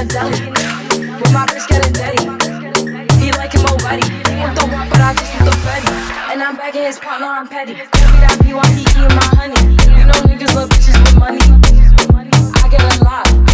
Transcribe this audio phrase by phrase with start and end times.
[0.00, 0.30] a deli.
[1.20, 2.22] With my bitch getting dirty.
[3.20, 4.02] He like him already.
[4.40, 5.92] I'm the one, but I just look petty.
[6.32, 7.74] And I'm back his partner, I'm petty.
[7.74, 9.60] Baby, that BYP eating my honey.
[9.98, 11.40] You know niggas love bitches with money.
[12.62, 13.49] I get a lot.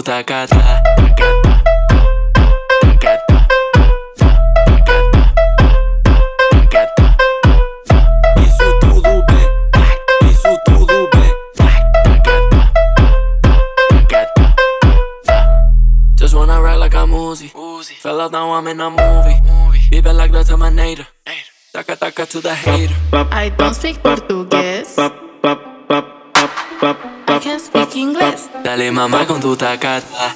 [0.00, 0.82] o tacatá.
[18.02, 19.90] Fellas know I'm in a movie.
[19.90, 21.06] Be like that's a my nader.
[21.72, 22.94] Taka taka to the hater.
[23.12, 24.39] I don't speak Portuguese.
[28.90, 30.34] Ey mamá con tu tacata.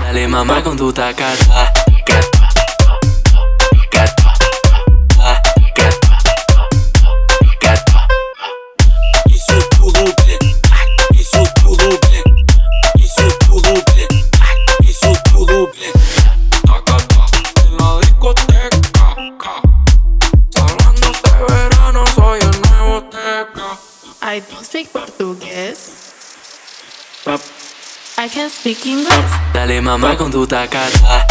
[0.00, 1.87] Dale mamá con tu tacata.
[28.50, 29.32] speak English.
[29.52, 31.26] Dale mamá con tu tacata.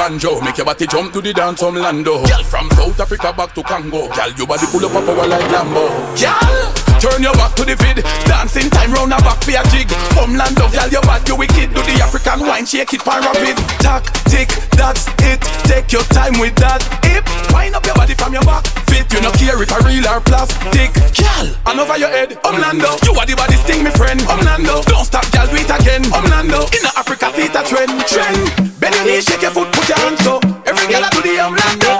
[0.00, 0.40] Banjo.
[0.40, 2.24] Make your body jump to the dance from Lando.
[2.24, 4.08] Girl from South Africa back to Congo.
[4.08, 5.84] Girl, your body full up a power like Lambo.
[6.16, 6.59] Girl,
[7.00, 8.04] turn your back to the vid.
[8.28, 9.88] Dancing time round a back for your jig.
[10.12, 11.72] Homeland of girl, your bad, you wicked.
[11.72, 13.56] Do the African wine, shake it pan rapid.
[13.80, 15.40] Tack, tick, that's it.
[15.64, 16.84] Take your time with that.
[17.08, 18.68] Hip, wind up your body from your back.
[18.92, 20.92] Fit, you no care if I real or plastic.
[21.16, 23.00] Girl, and over your head, Homelando.
[23.08, 24.20] You are the body sting, me friend.
[24.20, 26.04] Homelando, don't stop, girl, do it again.
[26.12, 28.44] Homelando, in the Africa theater trend, trend.
[28.76, 30.44] Bend your knees, shake your foot, put your hands up.
[30.68, 31.92] Every girl I do the Homelando.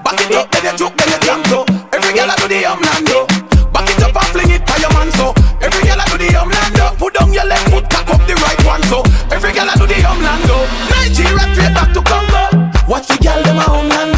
[0.00, 1.68] Back it up, then you juke, then you jump.
[1.92, 3.35] Every girl I do the Homelando.
[4.86, 5.34] Your man so.
[5.62, 6.98] Every girl I do the Homelando.
[6.98, 9.02] Put down your left foot, cock up the right one so.
[9.34, 10.56] Every girl I do the Homelando.
[10.90, 12.70] Nigeria straight back to Congo.
[12.88, 14.15] Watch the girl them a Homelando.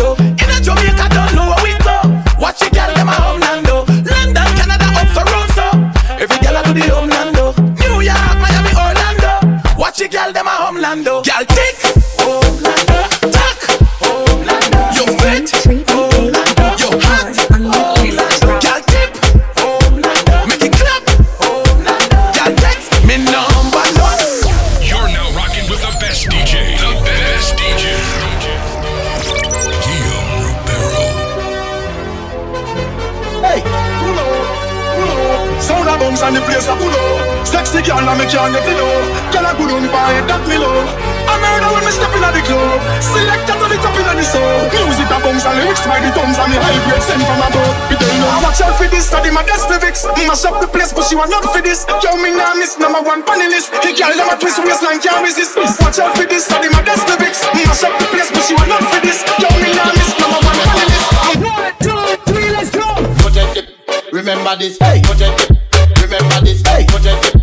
[51.26, 51.82] The place, but she want not for this.
[52.04, 53.74] Yo, me nah miss number one panelist.
[53.82, 55.56] He girl them a twist waistline can't resist.
[55.56, 57.42] Watch out for this, I study my Destivix.
[57.54, 59.24] Mash up the place, but she want not for this.
[59.42, 61.08] Yo, me nah miss number one panelist.
[61.42, 62.86] One, two, three, let's go.
[63.24, 63.66] Protect it.
[64.12, 64.78] Remember this.
[64.78, 65.02] Hey.
[65.02, 65.58] Protect it.
[66.02, 66.62] Remember this.
[66.62, 66.86] Hey.
[66.86, 67.37] Protect it.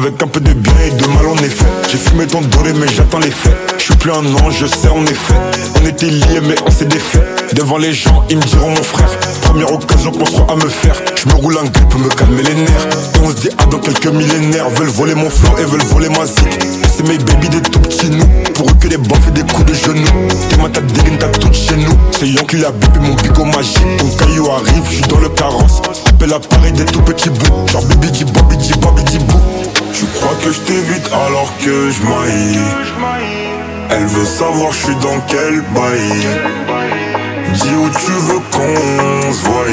[0.00, 2.86] Avec un peu de bien et de mal en effet J'ai fumé ton doré mais
[2.86, 3.56] j'attends les faits.
[3.78, 5.34] Je suis plus un ange, je sais en effet.
[5.82, 7.24] On était liés mais on s'est défait.
[7.54, 9.10] Devant les gens ils me diront mon frère
[9.42, 10.94] Première occasion qu'on soit à me faire.
[11.16, 12.88] Je me roule un gueule pour me calmer les nerfs.
[13.16, 16.08] Et on se dit ah dans quelques millénaires Veulent voler mon flow et veulent voler
[16.10, 16.60] ma zik.
[16.96, 18.28] C'est mes baby des tout petits nous.
[18.54, 20.28] Pour eux que des baffes et des coups de genoux.
[20.48, 21.96] T'es ma tête dégaine t'as tout chez nous.
[22.12, 23.96] C'est Yankee la bébé mon bigot magique.
[23.98, 25.82] Ton caillou arrive, je suis dans le carrosse
[26.18, 28.74] Appelle l'appareil des tout petits bouts Genre dit baby dit
[29.20, 29.38] bou
[29.94, 32.58] Tu crois que je t'évite alors que je maille
[33.90, 36.26] Elle veut savoir je suis dans quel bail
[37.54, 39.66] Dis où tu veux qu'on se voie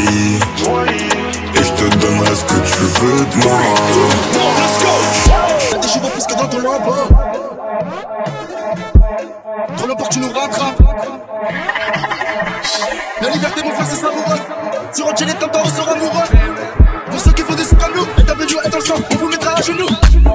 [1.55, 3.59] Et je te donnerai ce que tu veux de moi.
[5.71, 7.07] Y'a des chevaux plus que dans ton lambeau.
[9.77, 10.81] Trop le tu nous rattrapes.
[13.19, 14.39] La liberté, mon frère, c'est savoureux.
[14.91, 16.34] Si retirer les temps, on sera amoureux.
[18.85, 20.34] Sang, on vous mettra à genoux.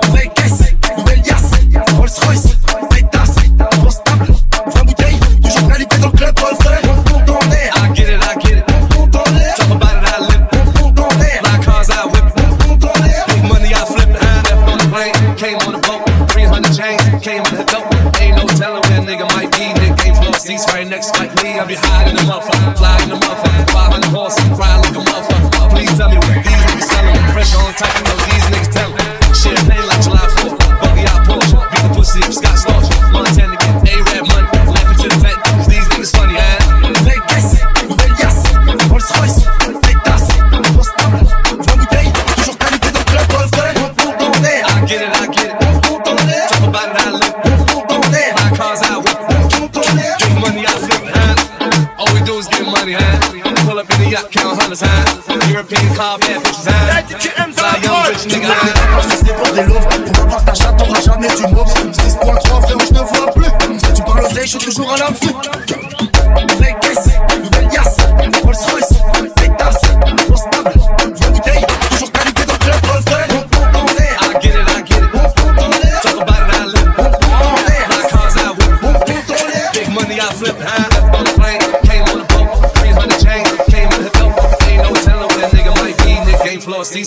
[54.70, 55.50] Amazon.
[55.50, 56.46] European car, bitch.
[56.62, 57.52] put.
[57.52, 59.99] Fly young rich nigga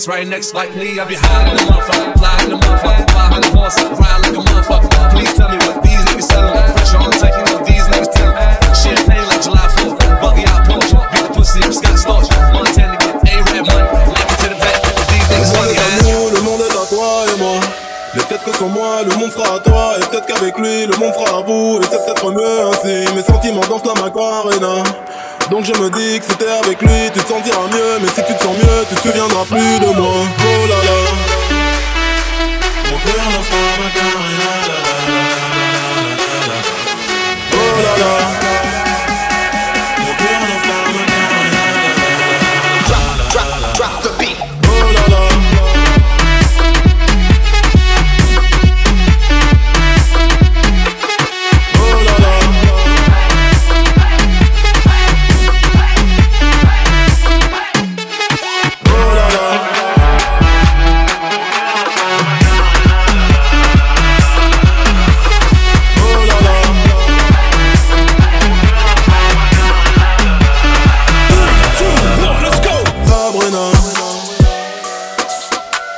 [0.08, 0.98] right next like me.
[0.98, 3.06] I be high motherfucker, fly in the motherfucker.
[3.08, 4.90] 500 horses, ride like a motherfucker.
[5.12, 6.52] Please tell me what these niggas selling.
[6.74, 8.12] Pressure on tight, you know these niggas.
[8.74, 9.96] Champagne like July 4th.
[10.20, 10.66] Buggy out.
[10.66, 12.28] Beat the pussy up Scott Storch.
[12.52, 13.88] Montana get A-Rap money.
[14.12, 14.76] Laughing to the back,
[15.08, 16.02] these Le niggas monde est à huh?
[16.04, 17.60] nous, le monde est à toi et moi.
[18.14, 19.94] Mais peut-être que sans moi, le monde sera à toi.
[19.98, 21.80] Et peut-être qu'avec lui, le monde sera à vous.
[21.80, 23.14] Et c'est peut-être mieux ainsi.
[23.14, 24.82] Mes sentiments dansent la Macarena.
[25.50, 27.20] Donc je me dis que t'es avec lui, tu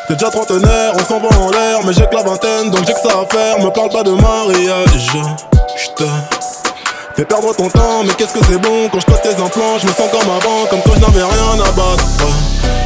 [0.08, 2.92] T'es déjà trentenaire, on s'en va en l'air Mais j'ai que la vingtaine, donc j'ai
[2.92, 3.58] que ça à faire.
[3.58, 5.16] Me parle pas de mariage.
[5.76, 6.04] J'te
[7.16, 9.86] Fais perdre ton temps, mais qu'est-ce que c'est bon Quand je passe tes implants, je
[9.86, 12.04] me sens comme avant Comme quand je n'avais rien à battre.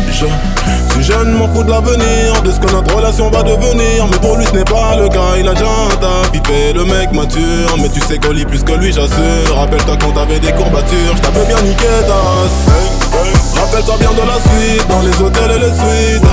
[0.09, 4.07] Je suis jeune, m'en fous de l'avenir De ce que notre relation va devenir.
[4.11, 6.31] Mais pour lui ce n'est pas le cas, il a déjà un taf.
[6.33, 9.57] Il fait le mec mature, mais tu sais qu'on lit plus que lui j'assure.
[9.57, 14.41] Rappelle-toi quand t'avais des courbatures, je t'avais bien niqué ta race Rappelle-toi bien de la
[14.41, 16.31] suite, dans les hôtels et les suites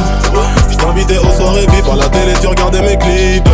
[0.79, 3.49] Je aux soirées VIP, à la télé tu regardais mes clips.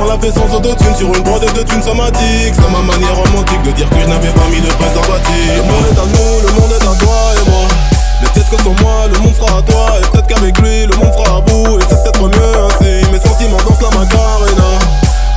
[0.00, 3.62] On l'a fait sans autotune sur une brodée de thunes somatiques C'est ma manière romantique
[3.62, 5.54] de dire que je n'avais pas mis de préservatif.
[5.56, 7.68] Le monde est à nous, le monde est à toi et moi.
[8.20, 9.86] Mais peut-être que sans moi, le monde sera à toi.
[9.98, 13.20] Et peut-être qu'avec lui, le monde sera à bout Et c'est peut-être mieux ainsi, mes
[13.20, 14.70] sentiments dansent la macarena.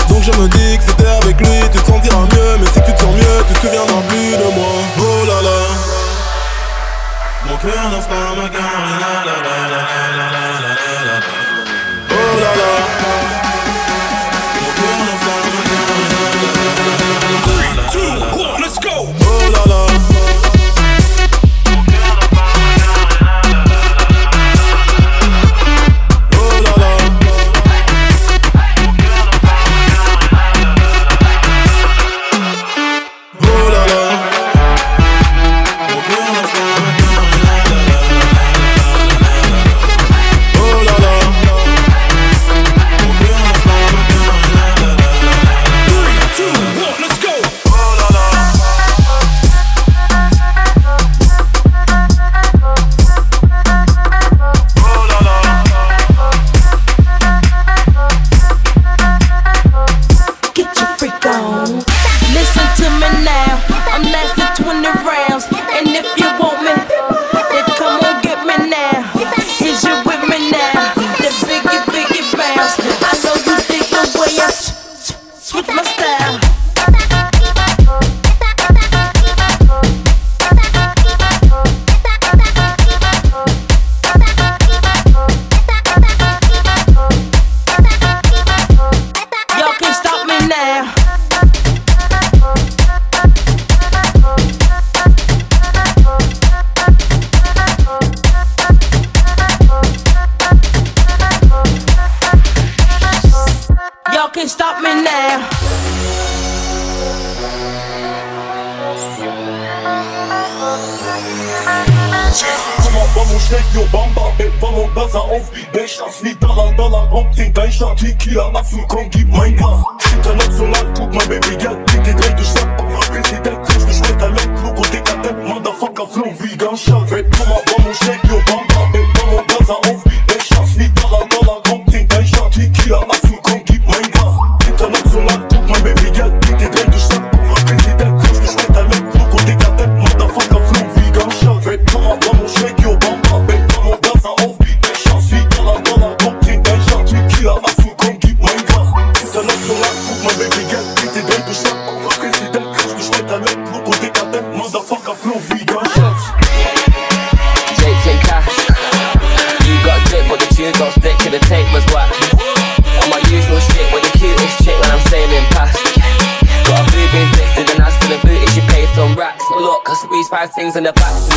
[0.10, 2.58] Donc je me dis que t'es avec lui, tu te sentiras mieux.
[2.60, 4.74] Mais si tu te sens mieux, tu te souviendras plus de moi.
[5.00, 5.97] Oh là là
[7.50, 9.28] Mon cœur n'ose pas me garder.
[12.10, 13.27] Oh là là.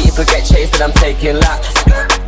[0.00, 0.18] In the back.
[0.18, 1.68] If I get chased, then I'm taking laps.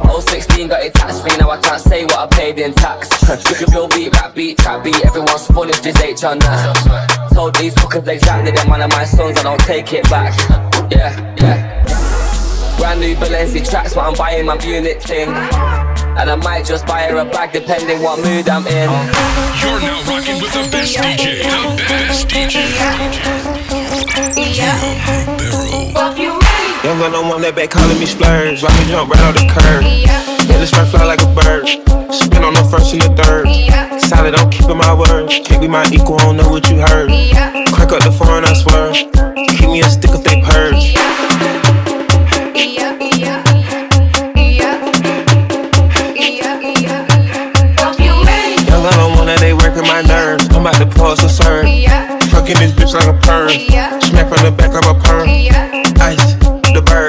[0.04, 3.10] Oh, 16 got it tax free, now I can't say what I paid in tax.
[3.28, 7.30] Look at Bill beat, rap beat, trap beat, everyone's full if this H on that.
[7.32, 10.36] Told these fuckers exactly them one of my sons, I don't take it back.
[10.90, 11.82] Yeah, yeah.
[12.78, 15.28] Brand new Balenci tracks, but I'm buying my unit thing.
[15.28, 18.90] And I might just buy her a bag depending what mood I'm in.
[19.62, 21.42] You're now rocking with the best DJ.
[21.42, 22.72] The best DJ.
[26.84, 28.62] Young gun on one that back calling me splurge.
[28.62, 29.86] Watch me jump right off the curb.
[29.86, 31.68] Yeah, this first fly like a bird.
[32.10, 33.46] Spin on the first and the third.
[34.02, 35.30] Solid, I'm keeping my word.
[35.30, 37.06] Can't be my equal, I don't know what you heard.
[37.70, 38.90] Crack up the phone, I swear.
[38.94, 40.98] Keep me a stick if they purge.
[50.62, 51.64] I'm about to pause a serve.
[52.30, 53.50] Fucking this bitch like a perm.
[54.02, 55.28] Smack from the back of a perm.
[56.00, 56.34] Ice,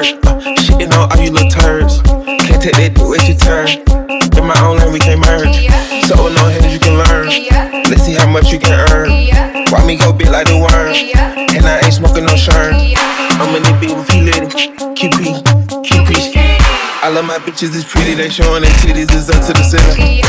[0.04, 2.02] Uh, shitting on all you little turds.
[2.04, 3.72] Can't take that dick with your turn.
[4.36, 5.56] In my own lane, we can't merge.
[6.12, 7.32] So no hands you can learn.
[7.88, 9.08] Let's see how much you can earn.
[9.72, 10.92] Why me go big like the worm?
[11.56, 12.76] And I ain't smoking no shirt.
[12.76, 14.76] I'm in the beat with P Litty.
[14.92, 15.40] QP,
[15.88, 16.12] QP.
[17.00, 18.14] I love my bitches, it's pretty.
[18.14, 20.24] They showing their titties, it's up to the ceiling.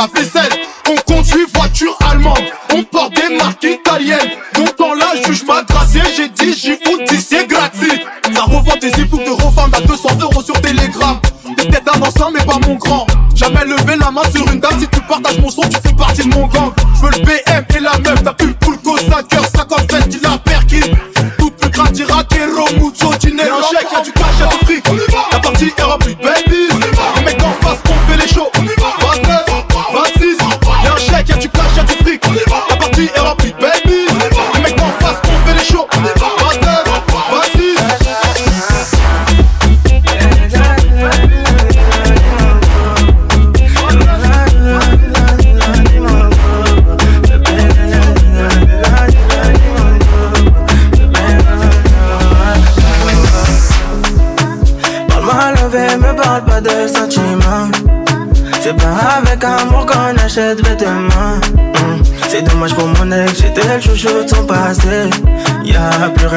[0.00, 0.29] la fille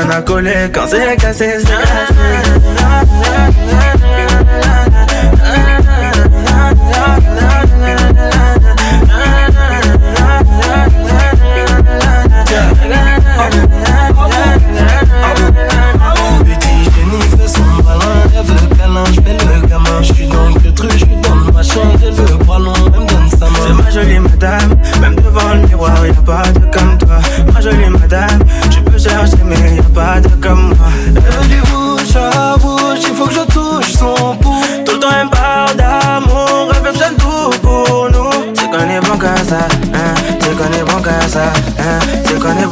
[0.06, 2.83] na collé quand c'est cassé, c'est cassé.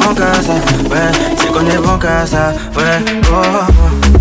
[0.10, 1.38] en casa, fue.
[1.38, 2.84] Se con en casa, fue.
[3.32, 4.18] Oh, oh.
[4.18, 4.21] oh.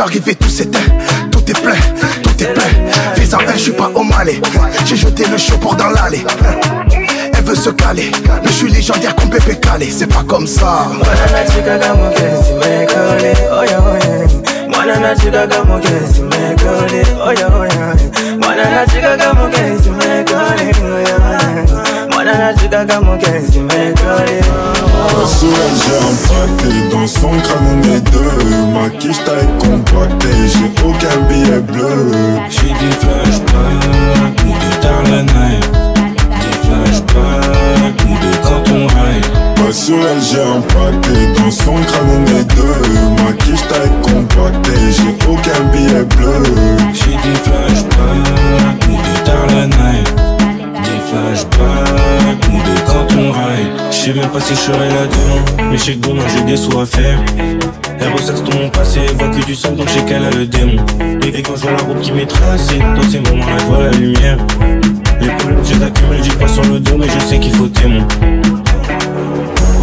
[0.00, 0.78] J'arrive et tout s'éteint,
[1.30, 1.76] tout est plein,
[2.22, 2.62] tout est plein.
[3.16, 4.40] Visa 1, je suis pas au Mali.
[4.86, 6.24] J'ai jeté le chaud pour dans l'allée.
[7.36, 8.10] Elle veut se caler,
[8.42, 9.90] mais je suis légendaire comme bébé calé.
[9.90, 10.86] C'est pas comme ça.
[14.70, 17.94] mwanana chikaka mugezi mekoli oyoya
[18.38, 21.39] mwanana chikaka mugezi mekoli oyoya
[22.32, 23.58] Anashika kama j'ai
[25.98, 28.44] impacté Dans son crâne on est deux.
[28.72, 32.12] Ma quiche taille compactée J'ai aucun billet bleu.
[32.48, 35.70] J'ai des flashbacks Ou de tard la night.
[36.40, 39.26] Des flashbacks Ou de quand on ride
[39.72, 43.24] sur elle j'ai impacté Dans son crâne on est deux.
[43.24, 46.42] Ma quiche taille compactée J'ai aucun billet bleu.
[46.92, 50.29] J'ai des flashbacks Ou de tard la night.
[51.10, 55.76] Flashback ou de quand on ride Je sais même pas si je serai là-dedans Mais
[55.76, 57.18] je que bon, j'ai des sous à faire
[57.98, 60.76] Elle ressasse ton passé, voit que du sang Donc je qu'elle a le démon.
[61.24, 62.78] Et quand je vois la robe qui m'est tracée.
[62.78, 64.38] Dans ces moments-là, je vois la lumière.
[65.20, 67.66] Les problèmes, je les accumule, j'ai pas sur le dos Mais je sais qu'il faut
[67.66, 68.06] témoin.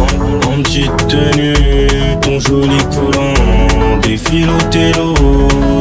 [0.00, 1.54] En, petite tenue,
[2.22, 4.00] ton joli collant.
[4.00, 5.14] Défile au télo,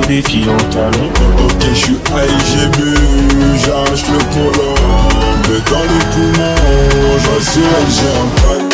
[0.09, 1.09] défile au talon.
[1.45, 2.96] Ok, je suis AIGB
[7.39, 8.66] сердцем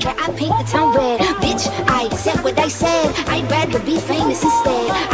[0.00, 1.20] Don't I paint the town red.
[1.40, 3.14] Bitch, I accept what they said.
[3.28, 5.13] I'd rather be famous instead.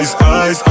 [0.00, 0.16] Ice,
[0.50, 0.62] ice,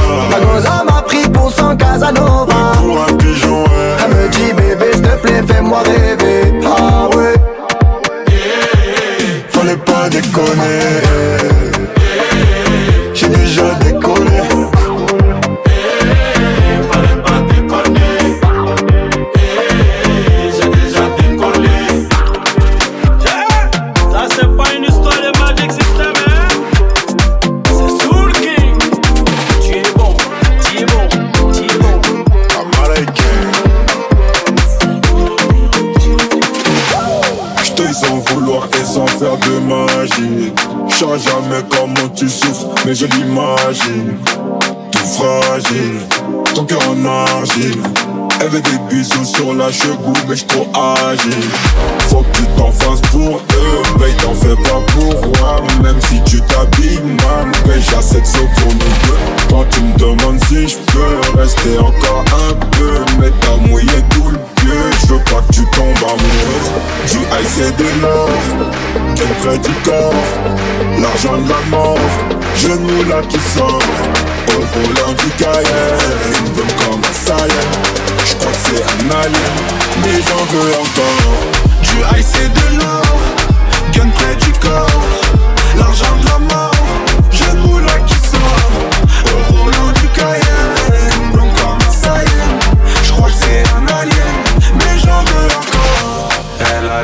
[0.84, 2.72] Ma pris pour son Casanova.
[2.76, 3.64] Pour un pigeon,
[4.04, 6.60] Elle me dit bébé, s'il te plaît, fais-moi rêver.
[6.66, 7.34] Ah ouais.
[9.50, 11.03] Fallait pas déconner.
[42.94, 44.16] Je l'imagine.
[44.92, 45.98] Tout fragile,
[46.54, 47.82] ton cœur en argile.
[48.40, 49.96] Elle veut des bisous sur la cheveux,
[50.28, 51.50] mais j'suis trop agile.
[52.08, 55.62] Faut que tu t'en fasses pour eux, mais t'en fais pas pour moi.
[55.82, 58.72] Même si tu t'habilles mal, mais de sauts pour.
[59.48, 64.28] Quand tu me demandes si je peux rester encore un peu, mais t'as mouillé tout
[64.30, 64.43] le.
[65.06, 66.70] Je veux pas que tu tombes amoureuse.
[67.10, 68.28] Du ice et de l'or
[69.14, 70.14] Quel près du corps
[71.00, 71.98] L'argent de la mort.
[72.56, 73.80] Genou là qui sort.
[74.48, 77.48] Au volant du Cayenne Donne comme un salaire
[78.24, 79.56] Je crois que c'est un alien.
[80.02, 81.34] Mais j'en veux encore.
[81.82, 83.18] Du ice et de l'or
[83.92, 85.00] Gun près du corps.
[85.76, 86.70] L'argent de la mort.
[87.30, 87.83] Genou là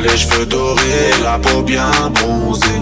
[0.01, 2.81] les cheveux dorés, la peau bien bronzée.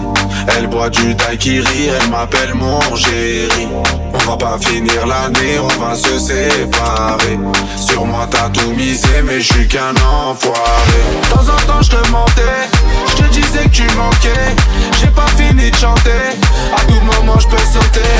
[0.56, 3.68] Elle boit du daiquiri, elle m'appelle mon chéri.
[4.12, 7.38] On va pas finir l'année, on va se séparer.
[7.76, 11.00] Sur moi t'as tout misé, mais je suis qu'un enfoiré.
[11.22, 12.68] De temps en temps je te mentais,
[13.08, 14.54] je te disais que tu manquais.
[15.00, 16.38] J'ai pas fini de chanter,
[16.76, 18.10] à tout moment je peux sauter.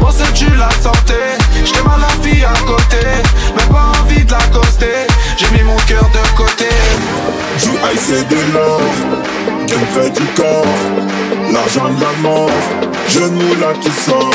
[0.00, 3.06] On sait tu la sentais, j'étais mal la fille à côté,
[3.56, 5.07] mais pas envie de mis mon
[5.86, 6.68] cœur de côté.
[7.62, 8.80] Du ice et de l'or
[9.66, 10.64] Quel près du corps.
[11.52, 12.50] L'argent de la mort
[13.08, 14.30] Genou là qui sort.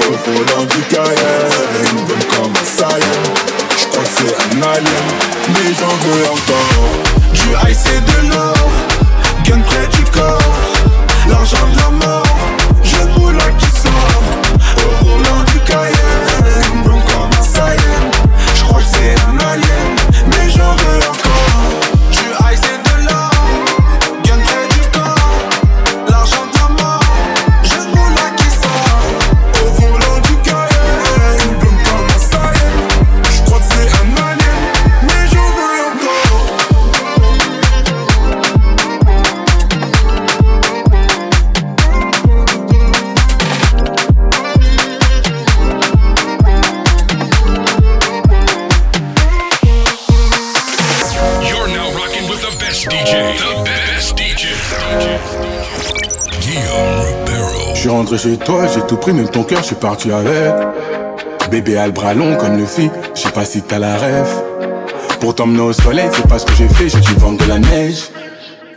[0.00, 3.22] Au volant du Cayenne Donne comme un Saiyan
[3.76, 5.08] Je crois que c'est un alien
[5.48, 6.88] Mais j'en veux encore.
[7.34, 8.70] Du ice et de l'or
[9.44, 10.56] Gun près du corps.
[11.28, 12.38] L'argent de la mort
[12.82, 14.22] Genou là qui sort.
[14.78, 16.07] Au volant du Cayenne
[58.16, 60.54] Chez toi, j'ai tout pris, même ton cœur, je suis parti avec.
[61.50, 64.42] Bébé a le bras long comme le fit, je sais pas si t'as la rêve.
[65.20, 67.58] Pour t'emmener au soleil, c'est pas ce que j'ai fait, j'ai dû vendre de la
[67.58, 68.08] neige.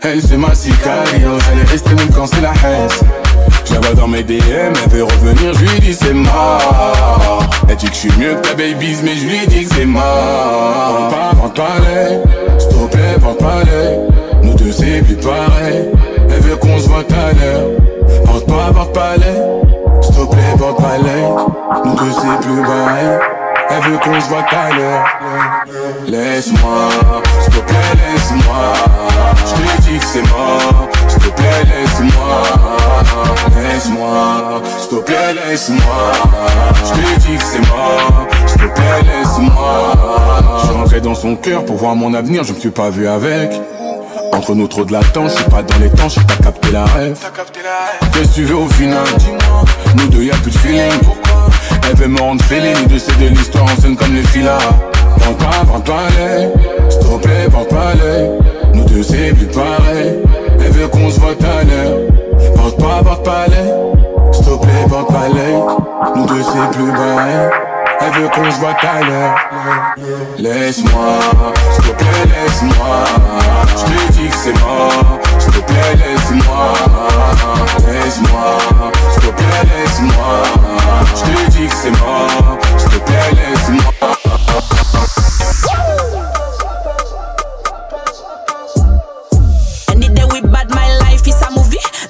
[0.04, 2.90] Elle c'est ma sicario, est restée même quand c'est la haine.
[3.66, 7.50] Je la vois dans mes DM, elle veut revenir, je lui dis c'est mort.
[7.70, 9.86] Elle dit que je suis mieux que ta babies, mais je lui dis que c'est
[9.86, 11.10] mort.
[11.10, 13.64] Pas, vente pas s'il te plaît, pas.
[14.44, 15.86] Nous deux c'est plus pareil,
[16.30, 17.70] elle veut qu'on se voit à l'heure.
[20.02, 21.24] S'il te plaît, pas les.
[21.86, 23.20] Nous deux c'est plus pareil.
[23.70, 25.06] Elle veut qu'on se voit à l'heure.
[26.08, 26.90] Laisse-moi,
[27.42, 28.74] s'il te plaît laisse-moi.
[29.38, 30.90] Je te dis que c'est mort.
[31.08, 32.44] S'il te plaît laisse-moi.
[33.56, 36.12] Laisse-moi, s'il te plaît laisse-moi.
[36.86, 38.28] Je te dis que c'est mort.
[38.46, 39.96] S'il te plaît laisse-moi.
[40.66, 42.44] Je rentré dans son cœur pour voir mon avenir.
[42.44, 43.52] Je me suis pas vu avec
[44.34, 46.86] entre nous trop de latence, je suis pas dans les temps, j'ai pas capté la
[46.86, 47.18] rêve.
[48.14, 49.04] Qu'est-ce que tu veux au final
[49.96, 50.92] Nous deux y'a plus de feeling.
[51.90, 54.58] Elle veut me rendre fêlé, nous deux c'est de l'histoire en scène comme les filas.
[55.18, 56.50] Vends pas, vends pas les,
[56.90, 58.78] s'il te plaît, vends pas les.
[58.78, 60.20] Nous deux c'est plus pareil.
[60.60, 62.00] Elle veut qu'on se voit à l'heure.
[62.56, 66.20] Vends pas, vends pas les, s'il te plaît, vends pas les.
[66.20, 67.71] Nous deux c'est plus pareil.
[68.04, 68.76] Elle veut qu'on se voit.
[70.38, 71.20] Laisse-moi,
[71.72, 73.04] s'il te plaît, laisse-moi.
[73.68, 75.20] Je te dis que c'est mort.
[75.38, 76.74] S'il te plaît, laisse-moi.
[77.88, 78.58] Laisse-moi,
[79.12, 80.44] s'il te plaît, laisse-moi.
[81.16, 82.58] Je te dis que c'est mort.
[82.78, 83.92] S'il te plaît, laisse-moi.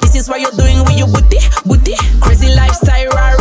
[0.02, 1.96] This is what you're doing with your booty, booty.
[2.20, 3.41] Crazy lifestyle, Rari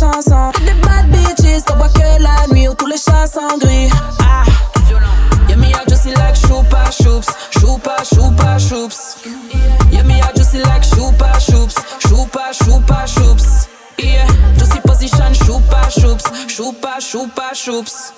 [0.00, 0.50] chanson.
[0.64, 3.90] Des bad bitches qu'on voit que la nuit où tous les chats sont gris.
[4.22, 4.44] Ah,
[5.48, 9.26] yeah, me I just like Shupa Shoops, Shupa Shupa Shoops.
[9.92, 13.68] Yeah, me I just like Shupa Shoops, Shupa Shupa Shoops.
[13.98, 14.26] Yeah,
[14.56, 18.12] juicy position Shupa Shoops, Shupa Shupa Shoops.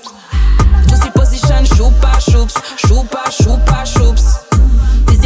[0.88, 4.51] Juicy position Shupa Shoops, Shupa Shupa Shoops.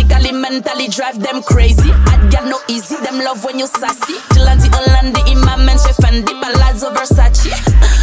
[0.07, 1.91] Physically, mentally drive them crazy.
[1.91, 4.15] Hot girl no easy, them love when you sassy.
[4.31, 7.51] Gillanti, Hollandi, Imam, chez Fendi, Palazzo, Versace.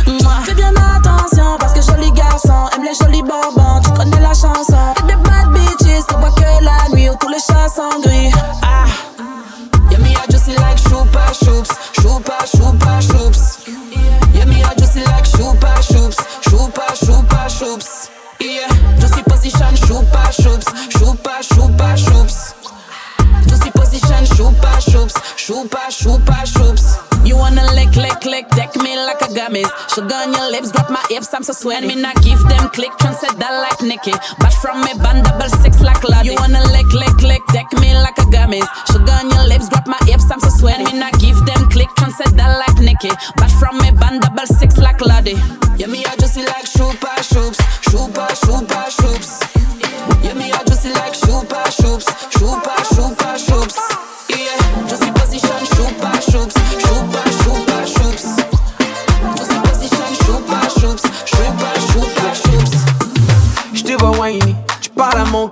[25.44, 27.26] Position Shupa Shoops.
[27.26, 29.68] You wanna lick, lick, lick, deck me like a gummies.
[29.94, 31.88] Sugar on your lips, grab my hips, I'm so sweaty.
[31.88, 34.14] Me not give them click, said that like Nikki.
[34.39, 36.30] But from me band double six like Lottie.
[36.30, 38.68] You wanna lick, lick, lick, deck me like a gummies.
[38.91, 40.86] Sugar on your lips, grab my hips, I'm so sweaty.
[40.86, 43.12] Me not give them click, said that like Nikki.
[43.36, 45.62] But from me band double six like Lottie.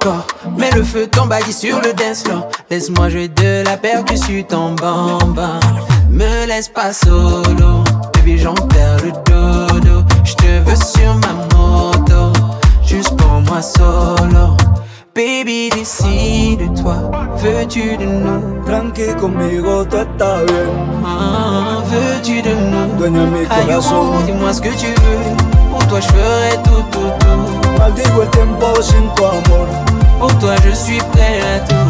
[0.02, 0.28] Corps.
[0.58, 2.47] Mets le feu, ton body sur le dance floor.
[2.70, 5.60] Laisse-moi jouer de la percussion, ton bamba.
[6.10, 7.84] Me laisse pas solo,
[8.14, 10.04] baby, j'en perds le dodo.
[10.24, 12.34] Je te veux sur ma moto,
[12.86, 14.58] juste pour moi solo.
[15.14, 16.95] Baby, décide-toi,
[17.38, 18.64] veux-tu de nous?
[18.66, 20.72] Tranqui conmigo, tú estás bien.
[21.06, 22.97] Ah, veux-tu de nous?
[22.97, 24.24] Dueña mi corazón.
[24.26, 25.36] dis-moi ce que tu veux.
[25.70, 27.78] Pour toi, je ferai tout, tout, tout.
[27.78, 29.91] Maldigo el tiempo sin tu amor.
[30.22, 31.82] Pour toi, je suis prêt à tout.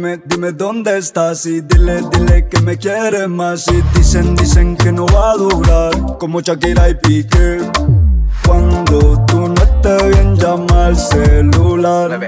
[0.00, 4.90] Dime, dime, dónde estás y dile, dile que me quieres más y dicen, dicen que
[4.90, 7.58] no va a durar como Shakira y Piqué.
[8.46, 12.18] Cuando tú no estés bien llama al celular.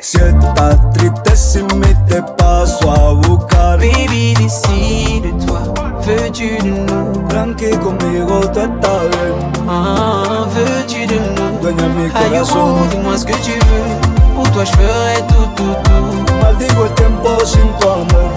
[0.00, 3.78] Si estás triste sin mí te paso a buscar.
[3.78, 5.60] Baby, décide-toi,
[6.04, 7.28] veux-tu de nous?
[7.28, 9.52] Tranqui conmigo, tú estás bien.
[9.68, 11.60] Ah, veux-tu de nous?
[11.62, 12.88] Dueña mi Ay, corazón.
[12.90, 14.11] dis-moi ce que tu veux.
[14.34, 16.34] Pour toi, je ferai tout, tout, tout.
[16.40, 18.30] Maldigo el tiempo sin tu amor.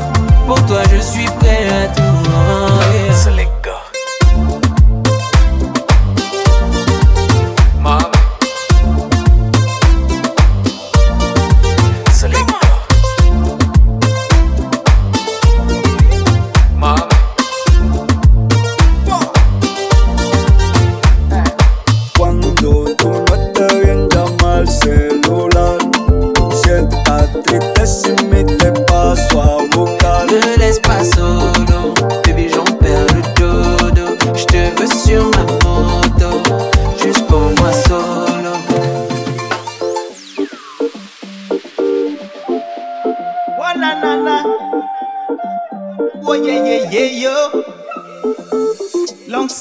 [0.47, 2.01] Pour toi, je suis prêt à tout.
[3.37, 3.54] Yeah.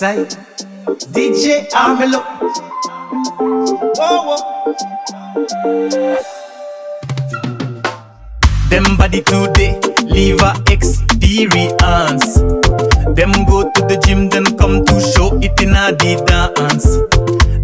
[0.04, 0.36] Longside
[1.14, 2.20] DJ Armelo.
[3.96, 4.22] Whoa oh, oh.
[4.28, 4.40] whoa.
[8.68, 12.34] Them body today, leave a experience.
[13.16, 16.84] Them go to the gym, then come to show it in a dance.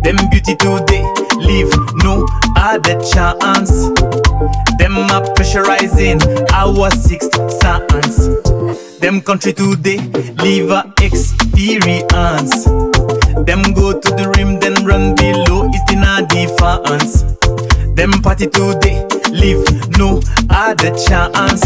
[0.03, 1.05] Them beauty today,
[1.37, 1.71] leave
[2.03, 2.27] no
[2.57, 3.91] other chance.
[4.79, 6.23] Them a pressurizing
[6.55, 8.29] our sixth sense.
[8.99, 9.99] Them country today,
[10.39, 11.40] leave a experience.
[13.47, 17.25] Them go to the rim, then run below it in a defense.
[17.97, 19.65] Them party today, leave
[19.99, 21.65] no other chance.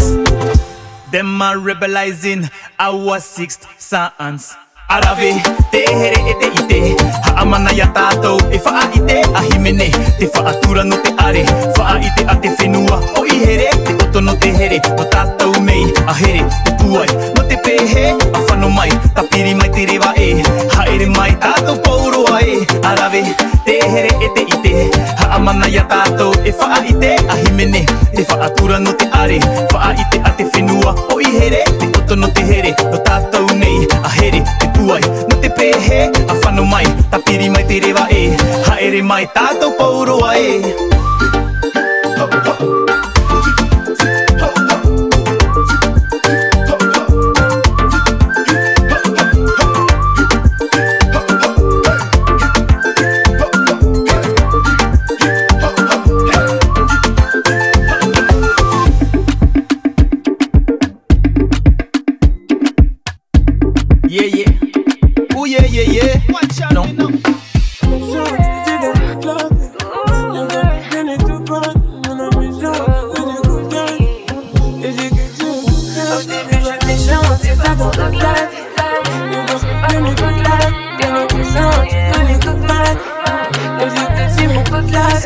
[1.11, 4.55] Them are rebelizing our sixth sense.
[4.87, 6.95] Arave, te here ete ite.
[7.23, 9.89] Haamana amana ya tato E faa ite a himene.
[10.19, 11.43] Te faa tura no te are
[11.75, 13.01] Faa ite a te whenua.
[13.17, 17.07] O i here Te oto no te here No tātou mei A here O puai
[17.35, 18.89] No te pehe A whano mai.
[19.15, 20.43] Ta piri mai te rewa e
[20.77, 22.65] Haere mai tātou pauroa e.
[22.83, 23.23] Arave,
[23.65, 24.91] te here ete ite.
[25.17, 27.85] Haamana amana ya tato E faa ite a himene.
[28.15, 29.39] Te faa tura no te are
[29.71, 30.95] Faa ite a te whenua.
[31.11, 35.01] O i here Te roto no te here No tātou nei A here te puai.
[35.29, 38.29] No te pehe A whano mai Ta piri mai te rewa e.
[38.69, 41.04] Haere mai tātou pauroa e.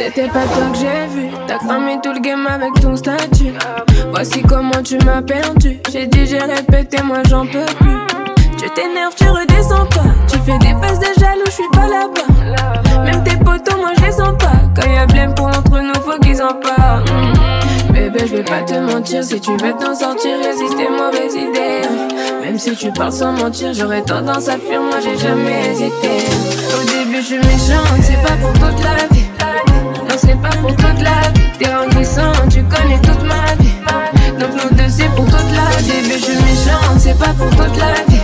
[0.02, 3.52] C'était pas toi que j'ai vu, t'as cramé tout le game avec ton statut.
[4.12, 5.82] Voici comment tu m'as perdu.
[5.92, 7.98] J'ai dit, j'ai répété, moi j'en peux plus.
[8.58, 10.10] Tu t'énerves, tu redescends pas.
[10.32, 13.04] Tu fais des faces de jaloux, je suis pas là-bas.
[13.04, 14.62] Même tes potos, moi je les sens pas.
[14.74, 17.04] Quand y'a blême pour entre nous, faut qu'ils en parlent.
[17.04, 17.92] Mm.
[17.92, 19.22] Bébé, je vais pas te mentir.
[19.22, 21.82] Si tu veux t'en sortir, résister, mauvaise idée.
[22.42, 24.82] Même si tu parles sans mentir, j'aurais tendance à fuir.
[24.82, 26.24] Moi j'ai jamais hésité.
[26.74, 29.19] Au début, je suis méchante, c'est pas pour toute la vie.
[30.30, 31.50] C'est pas pour toute la vie.
[31.58, 33.74] T'es enguissant, tu connais toute ma vie.
[34.40, 36.04] Donc nous deux, c'est pour toute la vie.
[36.04, 38.22] Début, je suis méchante, c'est pas pour toute la vie.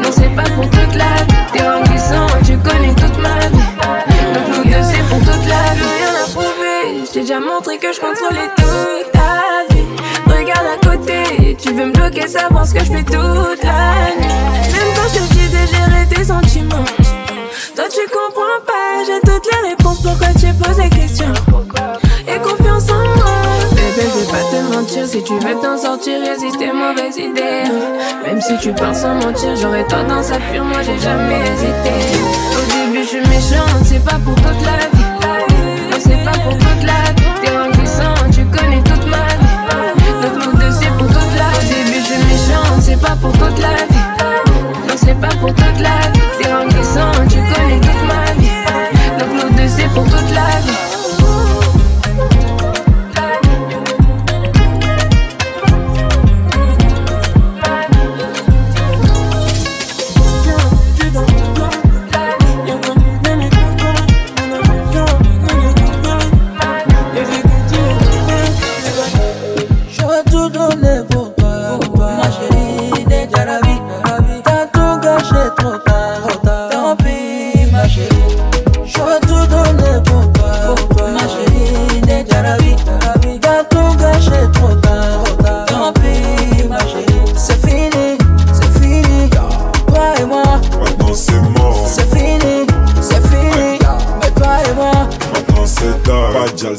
[0.00, 1.34] Non, c'est pas pour toute la vie.
[1.52, 3.66] T'es enguissant, tu connais toute ma vie.
[4.34, 5.90] Donc nous deux, c'est pour toute la vie.
[5.98, 9.82] Rien à prouver, je t'ai déjà montré que je contrôlais toute ta vie.
[10.26, 14.32] Regarde à côté, tu veux me bloquer, savoir ce que je fais toute la nuit.
[14.72, 16.84] Même quand je dis de gérer tes sentiments.
[17.76, 20.00] Toi tu comprends pas, j'ai toutes les réponses.
[20.00, 21.30] Pourquoi tu poses des questions?
[22.26, 23.26] Et confiance en moi.
[23.72, 27.64] Bébé je vais pas te mentir, si tu veux t'en sortir résister mauvaise idée
[28.24, 31.92] Même si tu pars sans mentir, j'aurais tendance à fuir, moi j'ai jamais hésité.
[32.56, 35.04] Au début je suis méchante, c'est pas pour toute la vie.
[35.90, 39.52] Non c'est pas pour toute la vie, t'es enguissant, tu connais toute ma vie.
[40.22, 41.72] Deux c'est pour toute la vie.
[41.72, 43.95] Au début je suis méchante, c'est pas pour toute la vie
[45.06, 47.95] c'est pas pour toute la vie, t'es enguissant, tu connais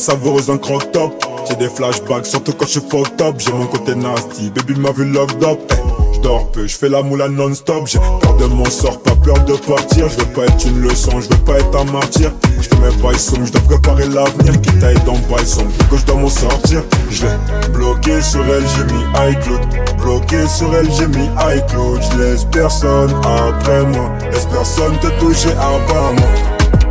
[0.07, 1.11] savoureuse en top.
[1.49, 3.35] J'ai des flashbacks, surtout quand je suis fucked up.
[3.39, 5.59] J'ai mon côté nasty, baby m'a vu locked up.
[5.69, 7.87] Eh, Je dors peu, je fais la moula non-stop.
[7.87, 10.07] J'ai peur de mon sort, pas peur de partir.
[10.07, 12.31] Je veux pas être une leçon, je veux pas être un martyr.
[12.61, 14.53] Je fais mes bails sombres, je dois préparer l'avenir.
[14.61, 16.83] Quitte à être dans bail sombre, que je dois m'en sortir.
[17.09, 19.59] Je vais bloquer sur elle, j'ai mis iCloud.
[20.01, 21.99] Bloqué sur elle, j'ai mis iCloud.
[22.13, 24.09] Je laisse personne après moi.
[24.31, 26.29] Laisse personne te toucher part moi.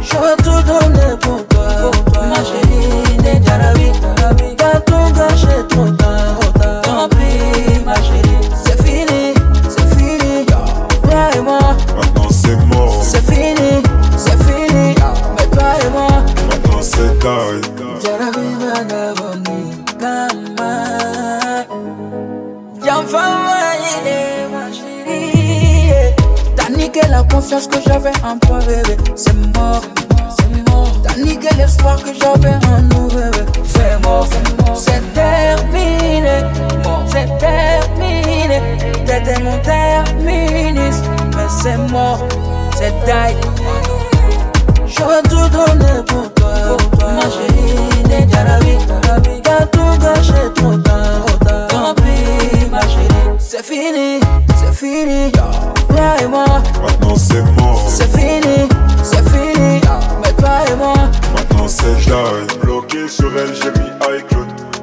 [0.01, 1.91] J'aurais tout donné pour toi,
[2.29, 3.76] ma chérie, déjà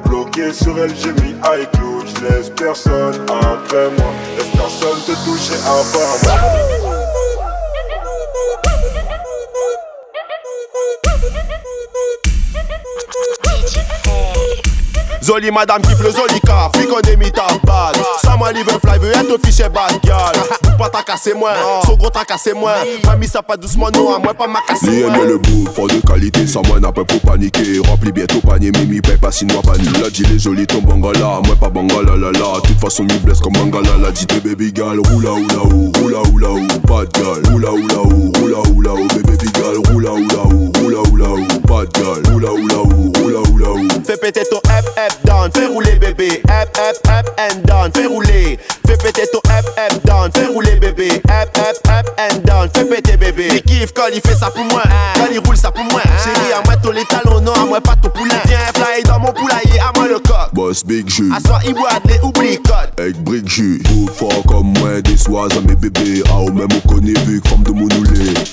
[0.04, 2.06] Bloqué sur elle, j'ai mis iCloud.
[2.06, 4.12] Je laisse personne après moi.
[4.36, 7.03] Laisse personne te toucher à part moi.
[15.24, 16.70] Zoli madame kiffe le Zolika,
[17.10, 17.96] est mis ta bad.
[17.96, 19.92] Veut fly, veut être officiel bad.
[20.62, 21.52] Vous pas tracasser moi,
[21.86, 22.74] son gros tracasser moi.
[23.06, 25.16] Mamie, ça pas doucement, non, à moi pas m'acasser Lui moi.
[25.16, 27.80] aime le bout, fort de qualité, sans moi n'a pas pour paniquer.
[27.88, 29.98] Remplis bientôt panier, mimi, paye pas si noir panique.
[30.02, 32.60] La dit les jolis ton bangala, moi pas bangala la la.
[32.62, 33.96] Toute façon, mi blesse comme bangala.
[34.02, 37.50] La dit baby gal, roula oula ou, roula oula ou, pas de gal.
[37.50, 41.86] Roula oula ou, roula oula ou, baby gal, roula oula ou, roula oula ou, pas
[41.86, 42.32] de gal.
[42.32, 43.88] Roula oula ou, roula oula ou.
[44.04, 45.13] Fais péter ton up
[45.52, 50.04] fais rouler bébé, up up up and down, fais rouler, fais péter ton up up
[50.04, 53.48] down, fais rouler bébé, up up up and down, fais péter bébé.
[53.52, 55.12] Il kiffe quand il fait ça pour moi, ah.
[55.16, 56.00] quand il roule ça pour moi.
[56.04, 56.24] Ah.
[56.24, 58.36] Chérie, à moi tous les talons, non à moi pas ton poulain.
[58.46, 60.52] Viens fly dans mon poulailler, à moi le coq.
[60.52, 61.24] Boss Big J.
[61.34, 62.90] Assois il boit les oubli code.
[62.98, 63.78] Avec Big J.
[63.84, 66.22] Tout fort comme moi, des soies à mes bébés.
[66.30, 67.88] Ah, ou même on connaît vu comme de mon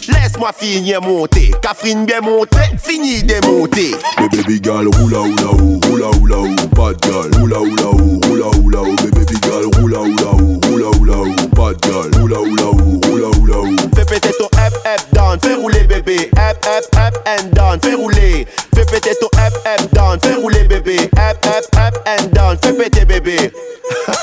[0.08, 3.96] Laisse-moi finir monter, Catherine bien montée, fini démonter.
[4.18, 7.32] Bébé Bigal, roula oula ou, roula oula ou ou, pas de gueule.
[7.42, 9.66] Oula oula ou, oula oula ou, bébé pigal.
[9.82, 12.22] Oula oula ou, oula oula ou, pas de gueule.
[12.22, 13.76] Oula oula ou, oula oula ou.
[13.96, 16.30] Fais péter ton up up down, fais rouler bébé.
[16.38, 18.48] Up up up and down, fais rouler.
[18.76, 21.10] Fais péter ton up up down, fais rouler bébé.
[21.18, 23.52] Up up up and down, fais péter bébé.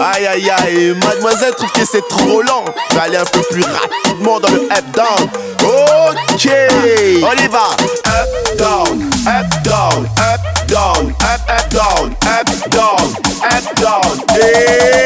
[0.00, 2.64] aïe aïe aïe, mademoiselle trouve que c'est trop lent.
[2.92, 5.28] Vais aller un peu plus rapidement dans le up down.
[5.64, 6.48] Ok,
[7.22, 7.70] on y va.
[8.06, 8.91] Up down.
[13.76, 14.04] dog.
[14.36, 15.01] Yeah.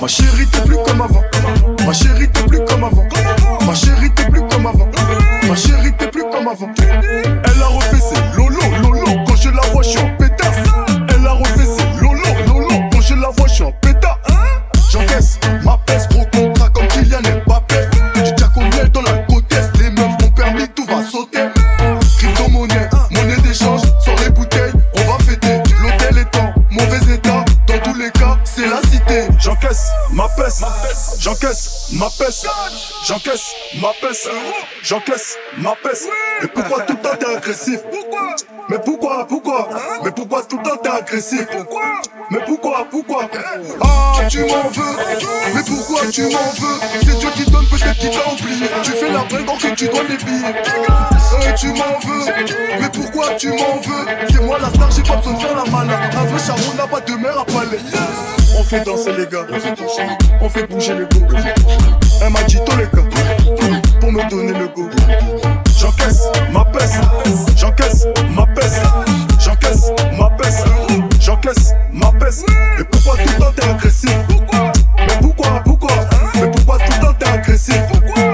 [0.00, 1.22] Ma chérie, t'es plus comme avant.
[1.84, 3.08] Ma chérie, t'es plus comme avant.
[3.66, 4.88] Ma chérie, t'es plus comme avant.
[5.48, 6.70] Ma chérie, t'es plus comme avant.
[6.78, 7.98] Elle a refait
[8.36, 9.06] lolo, lolo.
[9.26, 9.98] Quand je la vois, je suis.
[11.08, 11.66] Elle a refait
[12.00, 12.68] lolo, lolo.
[12.92, 13.64] Quand je la vois, je suis.
[32.02, 32.48] Ma peste,
[33.06, 34.28] j'encaisse ma peste,
[34.82, 36.08] j'encaisse ma peste.
[36.42, 37.78] Et pourquoi tout le temps t'es agressif?
[37.92, 38.34] Pourquoi?
[38.68, 39.68] Mais pourquoi, pourquoi?
[40.02, 41.46] Mais pourquoi tout le temps t'es agressif?
[41.52, 41.82] Pourquoi?
[42.32, 43.30] Mais pourquoi, pourquoi?
[43.80, 44.96] Ah, tu m'en veux.
[45.54, 46.80] Mais pourquoi tu m'en veux?
[47.04, 48.66] C'est Dieu qui donne, peut-être qu'il t'a oublié.
[48.82, 50.54] Tu fais la blague que tu dois les billets.
[51.34, 52.24] Euh, tu m'en veux.
[52.80, 54.06] Mais pourquoi tu m'en veux?
[54.28, 56.14] C'est moi la star, j'ai pas besoin de faire la malade.
[56.16, 57.78] Un vrai charron n'a pas de mère à palais.
[58.58, 59.46] On fait danser les gars,
[60.40, 61.20] on fait bouger le go.
[62.22, 63.08] Elle m'a dit tous les gars,
[64.00, 64.88] pour me donner le go.
[65.78, 67.00] J'encaisse ma peste,
[67.56, 68.82] j'encaisse ma peste,
[69.40, 70.66] j'encaisse ma peste,
[71.20, 72.46] j'encaisse ma peste.
[72.78, 74.16] Et pourquoi tout le temps t'es agressif?
[74.28, 75.90] Pourquoi Mais pourquoi, pourquoi?
[76.34, 77.82] Mais pourquoi tout le temps t'es agressif?
[77.90, 78.31] Pourquoi